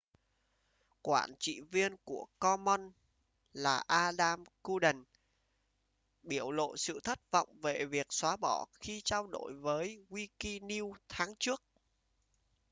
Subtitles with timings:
[1.01, 2.93] quản trị viên của commons
[3.53, 5.03] là adam cuerden
[6.23, 11.33] biểu lộ sự thất vọng về việc xóa bỏ khi trao đổi với wikinews tháng
[11.39, 11.63] trước